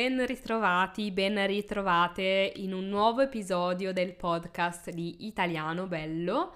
ben 0.00 0.24
ritrovati, 0.24 1.10
ben 1.10 1.46
ritrovate 1.46 2.54
in 2.56 2.72
un 2.72 2.88
nuovo 2.88 3.20
episodio 3.20 3.92
del 3.92 4.14
podcast 4.14 4.88
di 4.88 5.26
Italiano 5.26 5.86
Bello. 5.86 6.54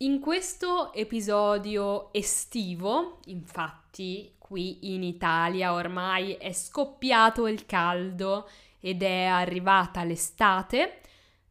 In 0.00 0.20
questo 0.20 0.92
episodio 0.92 2.12
estivo, 2.12 3.20
infatti, 3.28 4.34
qui 4.36 4.94
in 4.94 5.02
Italia 5.02 5.72
ormai 5.72 6.32
è 6.32 6.52
scoppiato 6.52 7.46
il 7.46 7.64
caldo 7.64 8.50
ed 8.80 9.02
è 9.02 9.24
arrivata 9.24 10.04
l'estate, 10.04 11.00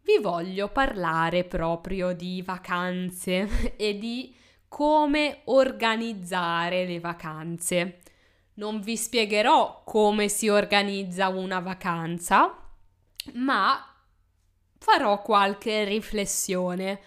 vi 0.03 0.19
voglio 0.21 0.67
parlare 0.67 1.45
proprio 1.45 2.13
di 2.13 2.43
vacanze 2.43 3.73
e 3.75 3.97
di 3.97 4.35
come 4.67 5.41
organizzare 5.45 6.85
le 6.85 6.99
vacanze. 6.99 8.01
Non 8.57 8.79
vi 8.79 8.95
spiegherò 8.95 9.81
come 9.83 10.29
si 10.29 10.47
organizza 10.47 11.27
una 11.27 11.59
vacanza, 11.59 12.55
ma 13.33 13.85
farò 14.77 15.21
qualche 15.21 15.83
riflessione. 15.83 17.01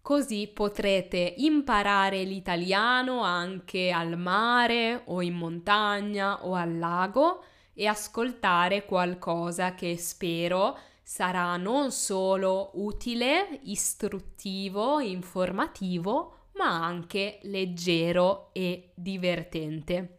Così 0.00 0.46
potrete 0.46 1.34
imparare 1.38 2.22
l'italiano 2.22 3.20
anche 3.20 3.90
al 3.90 4.16
mare 4.16 5.02
o 5.06 5.20
in 5.20 5.34
montagna 5.34 6.46
o 6.46 6.54
al 6.54 6.78
lago 6.78 7.44
e 7.74 7.86
ascoltare 7.86 8.86
qualcosa 8.86 9.74
che 9.74 9.98
spero 9.98 10.78
sarà 11.02 11.56
non 11.58 11.92
solo 11.92 12.70
utile, 12.74 13.60
istruttivo, 13.64 15.00
informativo, 15.00 16.48
ma 16.54 16.82
anche 16.82 17.40
leggero 17.42 18.48
e 18.54 18.92
divertente. 18.94 20.17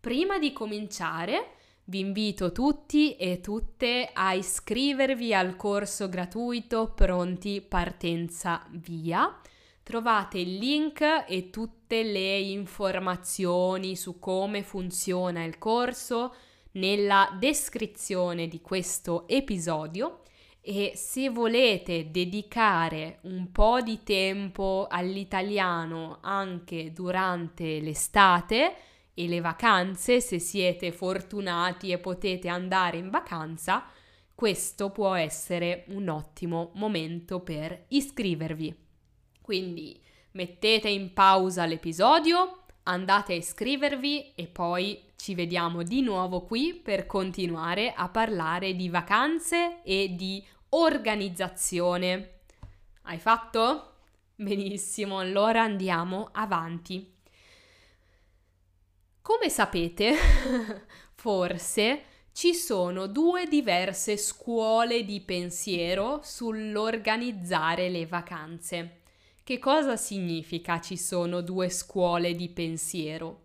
Prima 0.00 0.38
di 0.38 0.52
cominciare, 0.52 1.54
vi 1.86 1.98
invito 1.98 2.52
tutti 2.52 3.16
e 3.16 3.40
tutte 3.40 4.08
a 4.12 4.32
iscrivervi 4.32 5.34
al 5.34 5.56
corso 5.56 6.08
gratuito 6.08 6.92
Pronti 6.94 7.60
Partenza 7.60 8.64
Via. 8.70 9.40
Trovate 9.82 10.38
il 10.38 10.54
link 10.54 11.24
e 11.26 11.50
tutte 11.50 12.04
le 12.04 12.38
informazioni 12.38 13.96
su 13.96 14.20
come 14.20 14.62
funziona 14.62 15.42
il 15.42 15.58
corso 15.58 16.32
nella 16.72 17.36
descrizione 17.36 18.46
di 18.46 18.60
questo 18.60 19.26
episodio 19.26 20.20
e 20.60 20.92
se 20.94 21.28
volete 21.28 22.12
dedicare 22.12 23.18
un 23.22 23.50
po' 23.50 23.80
di 23.80 24.04
tempo 24.04 24.86
all'italiano 24.88 26.18
anche 26.20 26.92
durante 26.92 27.80
l'estate, 27.80 28.76
e 29.18 29.26
le 29.26 29.40
vacanze, 29.40 30.20
se 30.20 30.38
siete 30.38 30.92
fortunati 30.92 31.90
e 31.90 31.98
potete 31.98 32.46
andare 32.46 32.98
in 32.98 33.10
vacanza, 33.10 33.84
questo 34.32 34.90
può 34.90 35.14
essere 35.14 35.86
un 35.88 36.08
ottimo 36.08 36.70
momento 36.74 37.40
per 37.40 37.86
iscrivervi. 37.88 38.72
Quindi 39.42 40.00
mettete 40.32 40.88
in 40.88 41.12
pausa 41.12 41.66
l'episodio, 41.66 42.66
andate 42.84 43.32
a 43.32 43.36
iscrivervi 43.36 44.34
e 44.36 44.46
poi 44.46 45.02
ci 45.16 45.34
vediamo 45.34 45.82
di 45.82 46.00
nuovo 46.00 46.42
qui 46.42 46.74
per 46.74 47.06
continuare 47.06 47.92
a 47.92 48.08
parlare 48.08 48.76
di 48.76 48.88
vacanze 48.88 49.82
e 49.82 50.14
di 50.14 50.46
organizzazione. 50.68 52.42
Hai 53.02 53.18
fatto? 53.18 53.94
Benissimo, 54.36 55.18
allora 55.18 55.62
andiamo 55.62 56.28
avanti. 56.30 57.17
Come 59.28 59.50
sapete, 59.50 60.14
forse 61.12 62.02
ci 62.32 62.54
sono 62.54 63.06
due 63.06 63.46
diverse 63.46 64.16
scuole 64.16 65.04
di 65.04 65.20
pensiero 65.20 66.20
sull'organizzare 66.22 67.90
le 67.90 68.06
vacanze. 68.06 69.00
Che 69.44 69.58
cosa 69.58 69.98
significa 69.98 70.80
ci 70.80 70.96
sono 70.96 71.42
due 71.42 71.68
scuole 71.68 72.32
di 72.32 72.48
pensiero? 72.48 73.42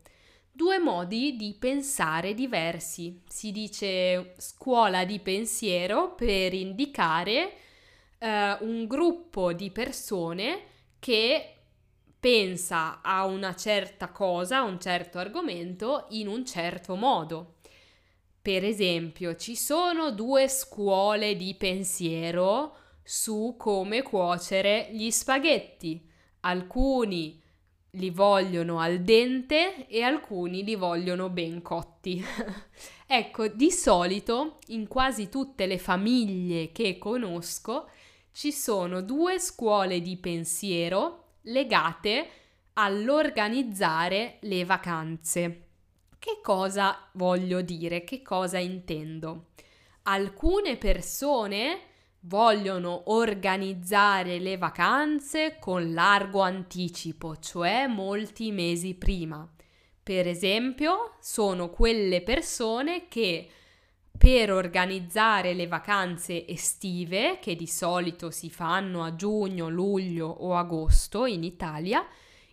Due 0.50 0.80
modi 0.80 1.36
di 1.36 1.54
pensare 1.60 2.34
diversi. 2.34 3.22
Si 3.28 3.52
dice 3.52 4.36
scuola 4.38 5.04
di 5.04 5.20
pensiero 5.20 6.16
per 6.16 6.54
indicare 6.54 7.56
eh, 8.20 8.58
un 8.62 8.88
gruppo 8.88 9.52
di 9.52 9.70
persone 9.70 10.62
che 10.98 11.53
pensa 12.24 13.02
a 13.02 13.26
una 13.26 13.54
certa 13.54 14.08
cosa, 14.08 14.60
a 14.60 14.64
un 14.64 14.80
certo 14.80 15.18
argomento 15.18 16.06
in 16.12 16.30
un 16.30 16.46
certo 16.46 16.96
modo. 16.96 17.56
Per 18.42 18.64
esempio, 18.64 19.36
ci 19.36 19.58
sono 19.58 20.10
due 20.12 20.48
scuole 20.48 21.36
di 21.36 21.54
pensiero 21.56 22.78
su 23.04 23.56
come 23.58 24.04
cuocere 24.04 24.88
gli 24.94 25.12
spaghetti. 25.12 26.10
Alcuni 26.40 27.42
li 27.90 28.10
vogliono 28.10 28.80
al 28.80 29.02
dente 29.02 29.86
e 29.88 30.02
alcuni 30.02 30.64
li 30.64 30.76
vogliono 30.76 31.30
ben 31.30 31.62
cotti. 31.62 32.24
ecco, 33.06 33.48
di 33.50 33.70
solito 33.70 34.60
in 34.68 34.88
quasi 34.88 35.28
tutte 35.28 35.66
le 35.66 35.78
famiglie 35.78 36.72
che 36.72 36.98
conosco 36.98 37.90
ci 38.32 38.54
sono 38.54 39.02
due 39.02 39.42
scuole 39.42 40.00
di 40.00 40.16
pensiero 40.16 41.23
legate 41.44 42.30
all'organizzare 42.74 44.38
le 44.42 44.66
vacanze. 44.66 45.68
Che 46.18 46.40
cosa 46.42 47.10
voglio 47.14 47.62
dire? 47.62 48.04
Che 48.04 48.22
cosa 48.22 48.58
intendo? 48.58 49.48
Alcune 50.04 50.78
persone 50.78 51.80
vogliono 52.22 53.12
organizzare 53.12 54.40
le 54.40 54.58
vacanze 54.58 55.58
con 55.60 55.94
largo 55.94 56.40
anticipo, 56.42 57.38
cioè 57.38 57.88
molti 57.88 58.52
mesi 58.52 58.94
prima. 58.96 59.48
Per 60.02 60.28
esempio, 60.28 61.16
sono 61.20 61.70
quelle 61.70 62.22
persone 62.22 63.08
che 63.08 63.50
per 64.24 64.54
organizzare 64.54 65.54
le 65.54 65.68
vacanze 65.68 66.48
estive, 66.48 67.40
che 67.42 67.58
di 67.58 67.68
solito 67.68 68.32
si 68.32 68.50
fanno 68.50 69.04
a 69.04 69.16
giugno, 69.16 69.68
luglio 69.68 70.28
o 70.28 70.56
agosto 70.56 71.26
in 71.26 71.44
Italia, 71.44 72.08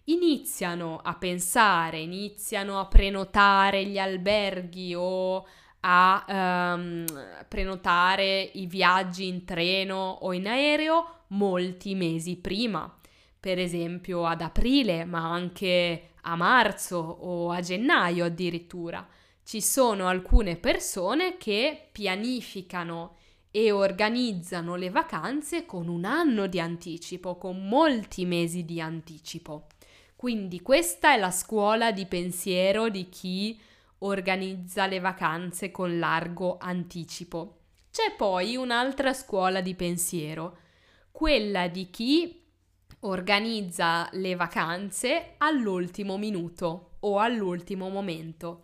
iniziano 0.06 0.98
a 1.00 1.14
pensare, 1.14 2.00
iniziano 2.00 2.80
a 2.80 2.86
prenotare 2.86 3.84
gli 3.84 3.98
alberghi 3.98 4.96
o 4.96 5.46
a 5.82 6.74
um, 6.76 7.04
prenotare 7.46 8.50
i 8.54 8.66
viaggi 8.66 9.28
in 9.28 9.44
treno 9.44 10.18
o 10.22 10.32
in 10.32 10.48
aereo 10.48 11.20
molti 11.28 11.94
mesi 11.94 12.36
prima, 12.38 12.92
per 13.38 13.60
esempio 13.60 14.26
ad 14.26 14.40
aprile, 14.40 15.04
ma 15.04 15.30
anche 15.30 16.14
a 16.22 16.34
marzo 16.34 16.96
o 16.96 17.52
a 17.52 17.60
gennaio 17.60 18.24
addirittura 18.24 19.06
ci 19.50 19.60
sono 19.60 20.06
alcune 20.06 20.54
persone 20.54 21.36
che 21.36 21.88
pianificano 21.90 23.16
e 23.50 23.72
organizzano 23.72 24.76
le 24.76 24.90
vacanze 24.90 25.66
con 25.66 25.88
un 25.88 26.04
anno 26.04 26.46
di 26.46 26.60
anticipo, 26.60 27.36
con 27.36 27.66
molti 27.66 28.26
mesi 28.26 28.64
di 28.64 28.80
anticipo. 28.80 29.66
Quindi 30.14 30.60
questa 30.60 31.14
è 31.14 31.18
la 31.18 31.32
scuola 31.32 31.90
di 31.90 32.06
pensiero 32.06 32.88
di 32.88 33.08
chi 33.08 33.60
organizza 33.98 34.86
le 34.86 35.00
vacanze 35.00 35.72
con 35.72 35.98
largo 35.98 36.56
anticipo. 36.60 37.62
C'è 37.90 38.14
poi 38.16 38.54
un'altra 38.54 39.12
scuola 39.12 39.60
di 39.60 39.74
pensiero, 39.74 40.58
quella 41.10 41.66
di 41.66 41.90
chi 41.90 42.40
organizza 43.00 44.08
le 44.12 44.36
vacanze 44.36 45.34
all'ultimo 45.38 46.18
minuto 46.18 46.98
o 47.00 47.18
all'ultimo 47.18 47.88
momento. 47.88 48.60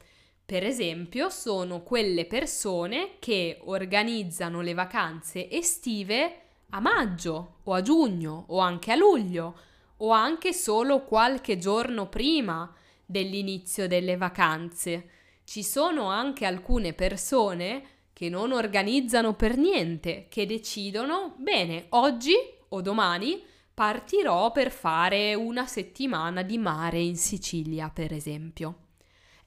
Per 0.46 0.64
esempio, 0.64 1.28
sono 1.28 1.82
quelle 1.82 2.24
persone 2.24 3.16
che 3.18 3.58
organizzano 3.64 4.60
le 4.60 4.74
vacanze 4.74 5.50
estive 5.50 6.42
a 6.70 6.78
maggio 6.78 7.56
o 7.64 7.72
a 7.72 7.82
giugno 7.82 8.44
o 8.50 8.60
anche 8.60 8.92
a 8.92 8.94
luglio 8.94 9.58
o 9.96 10.10
anche 10.10 10.52
solo 10.52 11.02
qualche 11.02 11.58
giorno 11.58 12.08
prima 12.08 12.72
dell'inizio 13.04 13.88
delle 13.88 14.16
vacanze. 14.16 15.08
Ci 15.42 15.64
sono 15.64 16.10
anche 16.10 16.46
alcune 16.46 16.92
persone 16.92 17.82
che 18.12 18.28
non 18.28 18.52
organizzano 18.52 19.34
per 19.34 19.56
niente, 19.56 20.26
che 20.28 20.46
decidono, 20.46 21.34
bene, 21.38 21.86
oggi 21.88 22.34
o 22.68 22.80
domani 22.82 23.42
partirò 23.74 24.52
per 24.52 24.70
fare 24.70 25.34
una 25.34 25.66
settimana 25.66 26.42
di 26.42 26.56
mare 26.56 27.00
in 27.00 27.16
Sicilia, 27.16 27.90
per 27.90 28.12
esempio. 28.12 28.85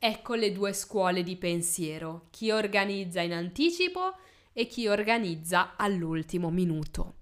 Ecco 0.01 0.36
le 0.36 0.54
due 0.54 0.72
scuole 0.72 1.24
di 1.24 1.36
pensiero, 1.36 2.28
chi 2.30 2.51
organizza 2.51 3.19
in 3.19 3.34
anticipo 3.34 4.13
e 4.54 4.66
chi 4.66 4.88
organizza 4.88 5.75
all'ultimo 5.75 6.50
minuto. 6.50 7.16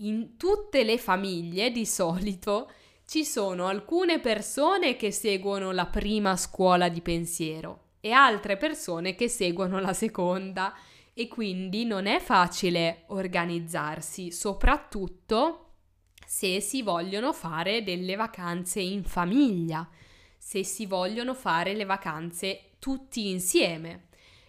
In 0.00 0.36
tutte 0.36 0.82
le 0.82 0.98
famiglie 0.98 1.70
di 1.70 1.86
solito 1.86 2.70
ci 3.06 3.24
sono 3.24 3.68
alcune 3.68 4.18
persone 4.18 4.96
che 4.96 5.12
seguono 5.12 5.70
la 5.70 5.86
prima 5.86 6.36
scuola 6.36 6.88
di 6.88 7.00
pensiero 7.00 7.84
e 8.00 8.10
altre 8.10 8.56
persone 8.56 9.14
che 9.14 9.28
seguono 9.28 9.78
la 9.78 9.92
seconda 9.92 10.74
e 11.14 11.28
quindi 11.28 11.84
non 11.84 12.06
è 12.06 12.18
facile 12.18 13.04
organizzarsi, 13.08 14.32
soprattutto 14.32 15.74
se 16.26 16.60
si 16.60 16.82
vogliono 16.82 17.32
fare 17.32 17.82
delle 17.82 18.16
vacanze 18.16 18.80
in 18.80 19.04
famiglia, 19.04 19.88
se 20.38 20.64
si 20.64 20.86
vogliono 20.86 21.34
fare 21.34 21.74
le 21.74 21.84
vacanze 21.84 22.70
tutti 22.78 23.28
insieme. 23.28 24.06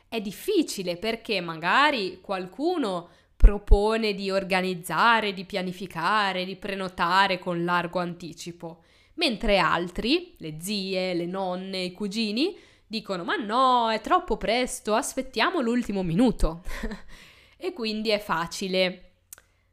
È 0.08 0.22
difficile 0.22 0.98
perché 0.98 1.42
magari 1.42 2.20
qualcuno 2.22 3.10
propone 3.36 4.14
di 4.14 4.32
organizzare, 4.32 5.34
di 5.34 5.46
pianificare, 5.46 6.46
di 6.46 6.56
prenotare 6.56 7.40
con 7.40 7.64
largo 7.64 8.00
anticipo, 8.00 8.84
mentre 9.16 9.58
altri, 9.58 10.36
le 10.38 10.58
zie, 10.60 11.14
le 11.14 11.26
nonne, 11.26 11.80
i 11.80 11.92
cugini, 11.92 12.56
dicono 12.86 13.24
ma 13.24 13.36
no, 13.36 13.90
è 13.92 14.02
troppo 14.02 14.38
presto, 14.38 14.96
aspettiamo 14.96 15.62
l'ultimo 15.62 16.04
minuto. 16.04 16.64
e 17.56 17.74
quindi 17.74 18.10
è 18.10 18.20
facile 18.20 19.09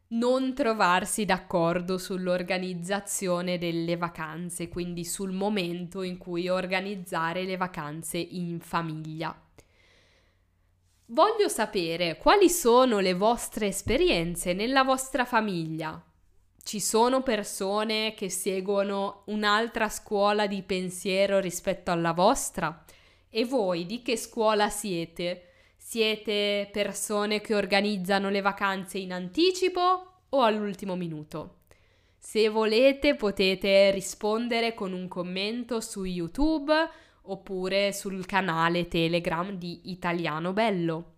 non 0.09 0.55
trovarsi 0.55 1.25
d'accordo 1.25 1.99
sull'organizzazione 1.99 3.59
delle 3.59 3.97
vacanze, 3.97 4.69
quindi 4.69 5.05
sul 5.05 5.33
momento 5.33 6.03
in 6.03 6.17
cui 6.17 6.49
organizzare 6.49 7.45
le 7.45 7.57
vacanze 7.57 8.19
in 8.19 8.61
famiglia. 8.61 9.37
Voglio 11.07 11.49
sapere 11.49 12.17
quali 12.17 12.49
sono 12.49 12.99
le 12.99 13.15
vostre 13.15 13.69
esperienze 13.69 14.53
nella 14.53 14.83
vostra 14.83 15.25
famiglia. 15.25 16.01
Ci 16.63 16.81
sono 16.81 17.23
persone 17.23 18.15
che 18.15 18.29
seguono 18.29 19.23
un'altra 19.27 19.89
scuola 19.89 20.49
di 20.49 20.63
pensiero 20.63 21.39
rispetto 21.39 21.93
alla 21.93 22.13
vostra? 22.13 22.85
E 23.31 23.45
voi 23.45 23.87
di 23.87 24.03
che 24.03 24.17
scuola 24.17 24.69
siete? 24.69 25.46
Siete 25.89 26.69
persone 26.73 27.41
che 27.41 27.55
organizzano 27.55 28.29
le 28.29 28.41
vacanze 28.41 28.99
in 28.99 29.13
anticipo 29.13 30.23
o 30.29 30.43
all'ultimo 30.43 30.97
minuto? 30.97 31.59
Se 32.19 32.49
volete 32.49 33.15
potete 33.15 33.93
rispondere 33.93 34.75
con 34.75 34.93
un 34.93 35.07
commento 35.07 35.81
su 35.81 36.03
YouTube 36.03 36.75
oppure 37.23 37.93
sul 37.93 38.27
canale 38.27 38.89
Telegram 38.89 39.49
di 39.53 39.93
Italiano 39.93 40.53
Bello. 40.53 41.13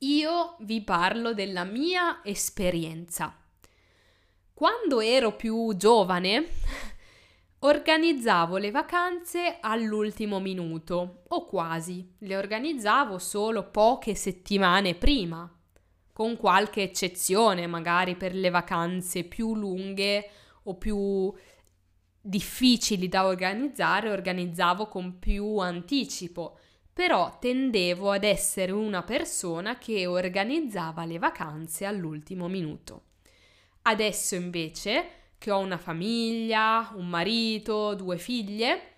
Io 0.00 0.56
vi 0.60 0.82
parlo 0.82 1.32
della 1.32 1.64
mia 1.64 2.20
esperienza. 2.22 3.34
Quando 4.52 5.00
ero 5.00 5.34
più 5.36 5.74
giovane, 5.74 6.48
Organizzavo 7.60 8.58
le 8.58 8.70
vacanze 8.70 9.56
all'ultimo 9.60 10.40
minuto, 10.40 11.22
o 11.28 11.46
quasi, 11.46 12.06
le 12.18 12.36
organizzavo 12.36 13.18
solo 13.18 13.70
poche 13.70 14.14
settimane 14.14 14.94
prima, 14.94 15.50
con 16.12 16.36
qualche 16.36 16.82
eccezione 16.82 17.66
magari 17.66 18.14
per 18.14 18.34
le 18.34 18.50
vacanze 18.50 19.24
più 19.24 19.54
lunghe 19.54 20.28
o 20.64 20.74
più 20.76 21.32
difficili 22.20 23.08
da 23.08 23.24
organizzare, 23.24 24.10
organizzavo 24.10 24.86
con 24.86 25.18
più 25.18 25.56
anticipo, 25.56 26.58
però 26.92 27.38
tendevo 27.38 28.10
ad 28.10 28.24
essere 28.24 28.72
una 28.72 29.02
persona 29.02 29.78
che 29.78 30.06
organizzava 30.06 31.06
le 31.06 31.18
vacanze 31.18 31.86
all'ultimo 31.86 32.48
minuto. 32.48 33.04
Adesso 33.82 34.34
invece 34.34 35.25
che 35.46 35.52
ho 35.52 35.58
una 35.58 35.78
famiglia, 35.78 36.90
un 36.96 37.06
marito, 37.06 37.94
due 37.94 38.18
figlie, 38.18 38.94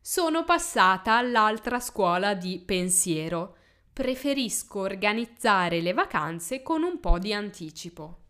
sono 0.00 0.42
passata 0.42 1.18
all'altra 1.18 1.80
scuola 1.80 2.32
di 2.32 2.62
pensiero. 2.64 3.58
Preferisco 3.92 4.78
organizzare 4.78 5.82
le 5.82 5.92
vacanze 5.92 6.62
con 6.62 6.82
un 6.82 6.98
po' 6.98 7.18
di 7.18 7.34
anticipo. 7.34 8.20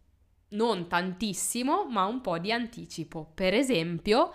Non 0.48 0.88
tantissimo, 0.88 1.86
ma 1.88 2.06
un 2.06 2.20
po' 2.20 2.38
di 2.38 2.50
anticipo. 2.50 3.30
Per 3.32 3.54
esempio, 3.54 4.32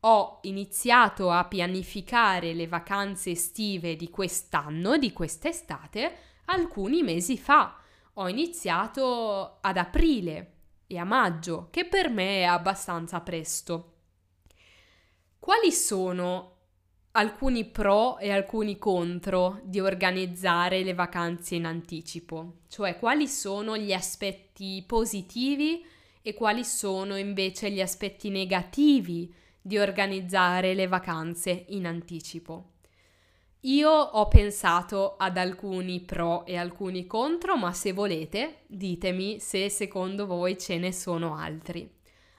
ho 0.00 0.38
iniziato 0.44 1.30
a 1.30 1.44
pianificare 1.44 2.54
le 2.54 2.66
vacanze 2.66 3.32
estive 3.32 3.94
di 3.94 4.08
quest'anno, 4.08 4.96
di 4.96 5.12
quest'estate, 5.12 6.16
alcuni 6.46 7.02
mesi 7.02 7.36
fa. 7.36 7.78
Ho 8.14 8.26
iniziato 8.26 9.58
ad 9.60 9.76
aprile 9.76 10.53
e 10.86 10.98
a 10.98 11.04
maggio, 11.04 11.68
che 11.70 11.86
per 11.86 12.10
me 12.10 12.40
è 12.40 12.44
abbastanza 12.44 13.20
presto. 13.20 13.92
Quali 15.38 15.72
sono 15.72 16.52
alcuni 17.12 17.64
pro 17.64 18.18
e 18.18 18.30
alcuni 18.30 18.78
contro 18.78 19.60
di 19.64 19.80
organizzare 19.80 20.82
le 20.82 20.94
vacanze 20.94 21.54
in 21.54 21.66
anticipo? 21.66 22.60
Cioè 22.68 22.98
quali 22.98 23.28
sono 23.28 23.76
gli 23.76 23.92
aspetti 23.92 24.82
positivi 24.86 25.84
e 26.22 26.34
quali 26.34 26.64
sono 26.64 27.16
invece 27.16 27.70
gli 27.70 27.80
aspetti 27.80 28.30
negativi 28.30 29.32
di 29.60 29.78
organizzare 29.78 30.74
le 30.74 30.86
vacanze 30.86 31.66
in 31.68 31.86
anticipo? 31.86 32.73
Io 33.66 33.90
ho 33.90 34.28
pensato 34.28 35.16
ad 35.16 35.38
alcuni 35.38 36.02
pro 36.02 36.44
e 36.44 36.56
alcuni 36.56 37.06
contro, 37.06 37.56
ma 37.56 37.72
se 37.72 37.94
volete 37.94 38.64
ditemi 38.66 39.40
se 39.40 39.70
secondo 39.70 40.26
voi 40.26 40.58
ce 40.58 40.76
ne 40.76 40.92
sono 40.92 41.34
altri. 41.34 41.90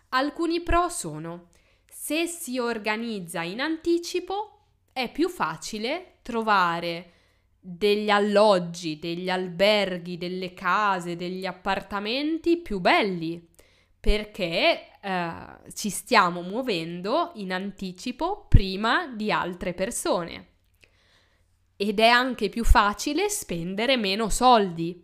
Alcuni 0.10 0.62
pro 0.62 0.88
sono 0.90 1.48
se 1.88 2.28
si 2.28 2.60
organizza 2.60 3.42
in 3.42 3.60
anticipo 3.60 4.66
è 4.94 5.12
più 5.12 5.28
facile 5.28 6.18
trovare 6.22 7.14
degli 7.60 8.12
alloggi, 8.12 9.00
degli 9.00 9.28
alberghi, 9.28 10.20
delle 10.20 10.54
case, 10.54 11.16
degli 11.16 11.48
appartamenti 11.48 12.58
più 12.58 12.80
belli 12.80 13.50
perché 14.00 14.90
eh, 15.02 15.34
ci 15.74 15.90
stiamo 15.90 16.42
muovendo 16.42 17.32
in 17.36 17.52
anticipo 17.52 18.46
prima 18.48 19.08
di 19.08 19.32
altre 19.32 19.74
persone 19.74 20.54
ed 21.78 22.00
è 22.00 22.08
anche 22.08 22.50
più 22.50 22.64
facile 22.64 23.30
spendere 23.30 23.98
meno 23.98 24.30
soldi. 24.30 25.04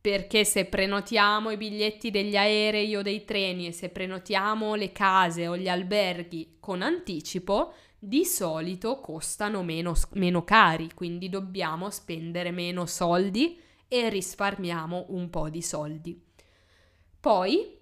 Perché 0.00 0.44
se 0.44 0.66
prenotiamo 0.66 1.50
i 1.50 1.56
biglietti 1.56 2.10
degli 2.10 2.36
aerei 2.36 2.94
o 2.94 3.02
dei 3.02 3.24
treni 3.24 3.66
e 3.66 3.72
se 3.72 3.88
prenotiamo 3.88 4.74
le 4.74 4.92
case 4.92 5.48
o 5.48 5.56
gli 5.56 5.68
alberghi 5.68 6.58
con 6.60 6.80
anticipo, 6.82 7.74
di 7.98 8.24
solito 8.24 9.00
costano 9.00 9.64
meno, 9.64 9.94
meno 10.12 10.44
cari, 10.44 10.90
quindi 10.94 11.28
dobbiamo 11.28 11.90
spendere 11.90 12.52
meno 12.52 12.86
soldi 12.86 13.58
e 13.88 14.08
risparmiamo 14.08 15.06
un 15.08 15.28
po' 15.28 15.48
di 15.48 15.62
soldi. 15.62 16.22
Poi, 17.18 17.76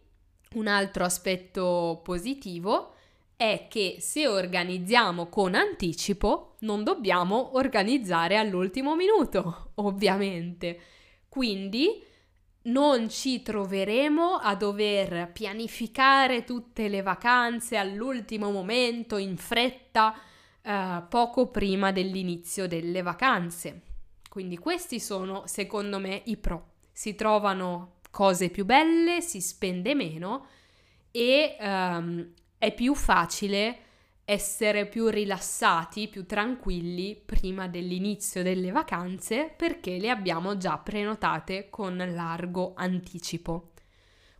un 0.54 0.66
altro 0.66 1.04
aspetto 1.04 2.00
positivo 2.02 2.93
è 3.36 3.66
che 3.68 3.96
se 4.00 4.26
organizziamo 4.26 5.28
con 5.28 5.54
anticipo 5.54 6.54
non 6.60 6.84
dobbiamo 6.84 7.56
organizzare 7.56 8.36
all'ultimo 8.36 8.94
minuto, 8.94 9.70
ovviamente. 9.76 10.80
Quindi 11.28 12.02
non 12.66 13.10
ci 13.10 13.42
troveremo 13.42 14.36
a 14.36 14.54
dover 14.54 15.30
pianificare 15.32 16.44
tutte 16.44 16.88
le 16.88 17.02
vacanze 17.02 17.76
all'ultimo 17.76 18.50
momento, 18.50 19.16
in 19.16 19.36
fretta, 19.36 20.14
eh, 20.62 21.02
poco 21.08 21.48
prima 21.48 21.92
dell'inizio 21.92 22.66
delle 22.66 23.02
vacanze. 23.02 23.82
Quindi 24.30 24.56
questi 24.58 24.98
sono, 24.98 25.42
secondo 25.46 25.98
me, 25.98 26.22
i 26.24 26.36
pro. 26.36 26.72
Si 26.90 27.14
trovano 27.14 27.96
cose 28.10 28.48
più 28.48 28.64
belle, 28.64 29.20
si 29.20 29.40
spende 29.40 29.94
meno 29.94 30.46
e 31.10 31.56
um, 31.60 32.32
è 32.58 32.72
più 32.74 32.94
facile 32.94 33.78
essere 34.24 34.86
più 34.86 35.08
rilassati, 35.08 36.08
più 36.08 36.24
tranquilli 36.24 37.14
prima 37.14 37.68
dell'inizio 37.68 38.42
delle 38.42 38.70
vacanze 38.70 39.52
perché 39.54 39.98
le 39.98 40.08
abbiamo 40.08 40.56
già 40.56 40.78
prenotate 40.78 41.68
con 41.68 41.96
largo 41.96 42.72
anticipo. 42.74 43.72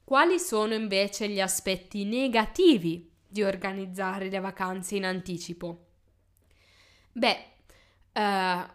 Quali 0.03 0.39
sono 0.39 0.75
invece 0.75 1.29
gli 1.29 1.41
aspetti 1.41 2.05
negativi 2.05 3.11
di 3.27 3.43
organizzare 3.43 4.31
le 4.31 4.41
vacanze 4.41 4.97
in 4.97 5.05
anticipo? 5.05 5.87
Beh, 7.13 7.45
eh, 8.13 8.67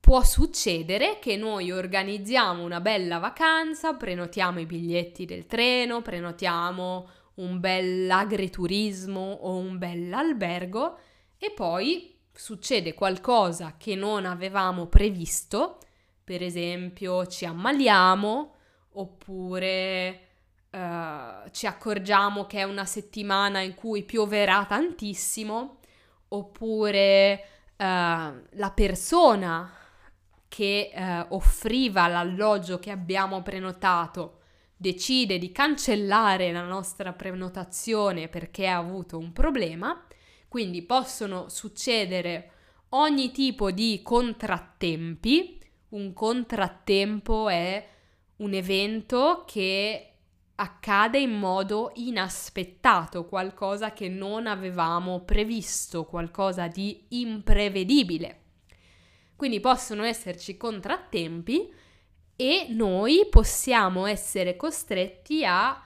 può 0.00 0.22
succedere 0.22 1.18
che 1.20 1.36
noi 1.36 1.70
organizziamo 1.70 2.62
una 2.62 2.80
bella 2.80 3.18
vacanza, 3.18 3.94
prenotiamo 3.94 4.60
i 4.60 4.66
biglietti 4.66 5.24
del 5.24 5.46
treno, 5.46 6.02
prenotiamo 6.02 7.08
un 7.36 7.60
bel 7.60 8.10
agriturismo 8.10 9.20
o 9.42 9.56
un 9.56 9.78
bel 9.78 10.12
albergo 10.12 10.98
e 11.38 11.52
poi 11.52 12.18
succede 12.32 12.94
qualcosa 12.94 13.76
che 13.76 13.94
non 13.94 14.26
avevamo 14.26 14.86
previsto, 14.86 15.78
per 16.22 16.42
esempio 16.42 17.26
ci 17.26 17.44
ammaliamo 17.44 18.54
oppure 18.92 20.20
uh, 20.70 21.50
ci 21.50 21.66
accorgiamo 21.66 22.46
che 22.46 22.58
è 22.58 22.62
una 22.62 22.84
settimana 22.84 23.60
in 23.60 23.74
cui 23.74 24.02
pioverà 24.04 24.64
tantissimo 24.66 25.78
oppure 26.28 27.48
la 27.78 28.72
persona 28.74 29.70
che 30.48 30.90
uh, 30.94 31.34
offriva 31.34 32.08
l'alloggio 32.08 32.78
che 32.78 32.90
abbiamo 32.90 33.42
prenotato 33.42 34.38
decide 34.76 35.38
di 35.38 35.50
cancellare 35.52 36.52
la 36.52 36.64
nostra 36.64 37.12
prenotazione 37.12 38.28
perché 38.28 38.66
ha 38.66 38.76
avuto 38.76 39.16
un 39.16 39.32
problema, 39.32 40.06
quindi 40.48 40.82
possono 40.82 41.48
succedere 41.48 42.50
ogni 42.90 43.30
tipo 43.30 43.70
di 43.70 44.00
contrattempi. 44.02 45.58
Un 45.88 46.12
contrattempo 46.12 47.48
è 47.48 47.88
un 48.36 48.52
evento 48.52 49.44
che 49.46 50.10
accade 50.56 51.18
in 51.18 51.32
modo 51.32 51.92
inaspettato, 51.94 53.26
qualcosa 53.26 53.92
che 53.92 54.08
non 54.08 54.46
avevamo 54.46 55.20
previsto, 55.20 56.04
qualcosa 56.04 56.66
di 56.66 57.04
imprevedibile. 57.08 58.40
Quindi 59.36 59.60
possono 59.60 60.02
esserci 60.02 60.56
contrattempi 60.56 61.70
e 62.36 62.66
noi 62.68 63.26
possiamo 63.30 64.04
essere 64.04 64.56
costretti 64.56 65.44
a 65.44 65.82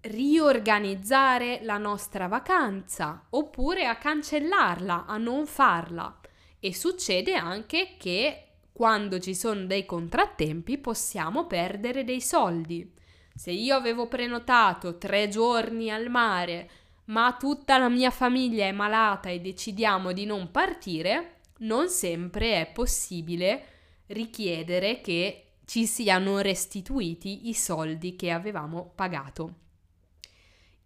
riorganizzare 0.00 1.60
la 1.62 1.78
nostra 1.78 2.26
vacanza 2.26 3.26
oppure 3.30 3.86
a 3.86 3.96
cancellarla, 3.96 5.06
a 5.06 5.16
non 5.16 5.46
farla. 5.46 6.18
E 6.60 6.74
succede 6.74 7.34
anche 7.34 7.94
che 7.96 8.42
quando 8.72 9.20
ci 9.20 9.34
sono 9.34 9.66
dei 9.66 9.86
contrattempi 9.86 10.78
possiamo 10.78 11.46
perdere 11.46 12.04
dei 12.04 12.20
soldi. 12.20 12.92
Se 13.34 13.52
io 13.52 13.76
avevo 13.76 14.08
prenotato 14.08 14.98
tre 14.98 15.28
giorni 15.28 15.90
al 15.92 16.08
mare, 16.08 16.70
ma 17.06 17.36
tutta 17.38 17.78
la 17.78 17.88
mia 17.88 18.10
famiglia 18.10 18.66
è 18.66 18.72
malata 18.72 19.28
e 19.28 19.40
decidiamo 19.40 20.12
di 20.12 20.26
non 20.26 20.50
partire, 20.50 21.36
non 21.58 21.88
sempre 21.88 22.60
è 22.60 22.72
possibile 22.72 23.66
richiedere 24.06 25.00
che 25.00 25.47
ci 25.68 25.84
siano 25.84 26.38
restituiti 26.38 27.50
i 27.50 27.52
soldi 27.52 28.16
che 28.16 28.30
avevamo 28.30 28.90
pagato. 28.94 29.54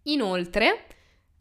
Inoltre, 0.03 0.87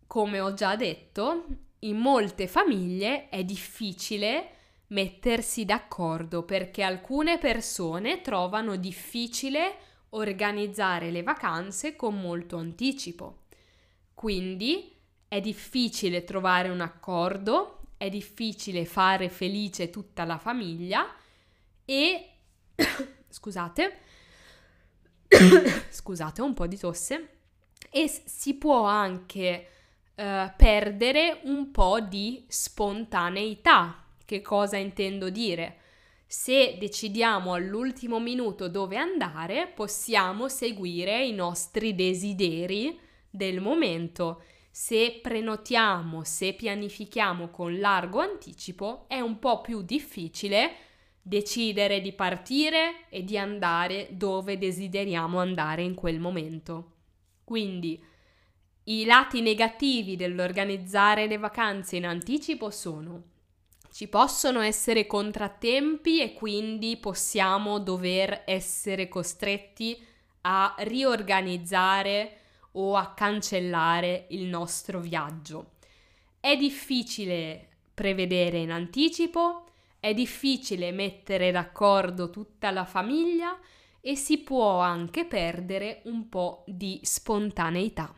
come 0.07 0.39
ho 0.39 0.55
già 0.55 0.77
detto, 0.77 1.47
in 1.81 1.97
molte 1.97 2.47
famiglie 2.47 3.29
è 3.31 3.43
difficile 3.43 4.51
mettersi 4.89 5.65
d'accordo 5.65 6.45
perché 6.45 6.85
alcune 6.85 7.39
persone 7.39 8.21
trovano 8.21 8.77
difficile 8.77 9.77
organizzare 10.11 11.11
le 11.11 11.25
vacanze 11.25 11.97
con 11.97 12.21
molto 12.21 12.59
anticipo. 12.59 13.47
Quindi 14.15 14.95
è 15.27 15.41
difficile 15.41 16.23
trovare 16.23 16.69
un 16.69 16.81
accordo, 16.81 17.89
è 17.97 18.09
difficile 18.09 18.85
fare 18.85 19.29
felice 19.29 19.91
tutta 19.91 20.25
la 20.25 20.39
famiglia 20.39 21.13
e 21.85 22.29
scusate 23.33 23.99
scusate, 25.91 26.43
ho 26.43 26.45
un 26.45 26.55
po' 26.55 26.67
di 26.67 26.77
tosse 26.77 27.29
e 27.91 28.09
si 28.09 28.55
può 28.55 28.85
anche 28.85 29.69
uh, 30.15 30.51
perdere 30.57 31.41
un 31.45 31.71
po' 31.71 32.01
di 32.01 32.45
spontaneità. 32.49 34.05
Che 34.25 34.41
cosa 34.41 34.77
intendo 34.77 35.31
dire? 35.31 35.79
Se 36.27 36.77
decidiamo 36.79 37.53
all'ultimo 37.53 38.19
minuto 38.19 38.69
dove 38.69 38.97
andare, 38.97 39.71
possiamo 39.75 40.49
seguire 40.49 41.25
i 41.25 41.33
nostri 41.33 41.95
desideri 41.95 42.99
del 43.29 43.61
momento. 43.61 44.43
Se 44.71 45.19
prenotiamo, 45.21 46.25
se 46.25 46.55
pianifichiamo 46.55 47.51
con 47.51 47.79
largo 47.79 48.21
anticipo, 48.21 49.05
è 49.09 49.21
un 49.21 49.39
po' 49.39 49.61
più 49.61 49.83
difficile 49.83 50.75
decidere 51.23 52.01
di 52.01 52.13
partire 52.13 53.09
e 53.09 53.23
di 53.23 53.39
andare 53.39 54.09
dove 54.11 54.59
desideriamo 54.59 55.39
andare 55.39 55.83
in 55.83 55.95
quel 55.95 56.19
momento. 56.19 56.91
Quindi 57.45 58.03
i 58.85 59.05
lati 59.05 59.41
negativi 59.41 60.17
dell'organizzare 60.17 61.27
le 61.27 61.39
vacanze 61.39 61.97
in 61.97 62.05
anticipo 62.05 62.71
sono 62.71 63.31
ci 63.93 64.09
possono 64.09 64.61
essere 64.61 65.07
contrattempi 65.07 66.23
e 66.23 66.33
quindi 66.33 66.97
possiamo 66.97 67.79
dover 67.79 68.43
essere 68.47 69.07
costretti 69.07 70.03
a 70.43 70.75
riorganizzare 70.79 72.39
o 72.73 72.97
a 72.97 73.13
cancellare 73.13 74.29
il 74.31 74.47
nostro 74.47 74.99
viaggio. 74.99 75.73
È 76.41 76.57
difficile 76.57 77.69
prevedere 77.93 78.61
in 78.61 78.73
anticipo, 78.73 79.67
è 80.03 80.15
difficile 80.15 80.91
mettere 80.91 81.53
d'accordo 81.53 82.29
tutta 82.29 82.73
la 82.73 82.85
famiglia 82.85 83.57
e 84.01 84.17
si 84.17 84.39
può 84.39 84.81
anche 84.81 85.27
perdere 85.27 86.03
un 86.07 86.29
po' 86.29 86.65
di 86.67 86.99
spontaneità. 87.05 88.13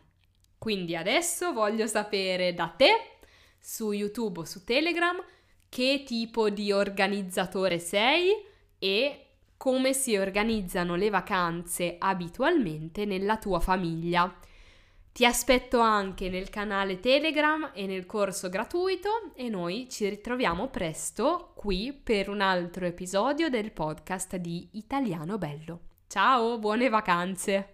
Quindi 0.57 0.97
adesso 0.97 1.53
voglio 1.53 1.87
sapere 1.87 2.55
da 2.55 2.69
te 2.69 3.19
su 3.61 3.93
YouTube 3.93 4.41
o 4.41 4.45
su 4.47 4.65
Telegram 4.65 5.23
che 5.69 6.05
tipo 6.07 6.49
di 6.49 6.73
organizzatore 6.73 7.79
sei 7.79 8.33
e 8.79 9.27
come 9.59 9.93
si 9.93 10.17
organizzano 10.17 10.95
le 10.95 11.11
vacanze 11.11 11.97
abitualmente 11.99 13.05
nella 13.05 13.37
tua 13.37 13.61
famiglia. 13.61 14.35
Ti 15.15 15.25
aspetto 15.25 15.79
anche 15.79 16.29
nel 16.29 16.51
canale 16.51 16.99
Telegram 16.99 17.71
e 17.73 17.87
nel 17.87 18.05
corso 18.05 18.49
gratuito 18.49 19.31
e 19.37 19.49
noi 19.49 19.87
ci 19.89 20.09
ritroviamo 20.09 20.67
presto 20.67 21.53
qui 21.55 21.93
per 21.93 22.29
un 22.29 22.41
altro 22.41 22.85
episodio 22.85 23.49
del 23.49 23.71
podcast 23.71 24.35
di 24.35 24.71
Italiano 24.73 25.39
Bello. 25.39 25.81
Ciao, 26.09 26.59
buone 26.59 26.89
vacanze! 26.89 27.74